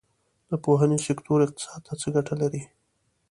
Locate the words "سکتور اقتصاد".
1.07-1.79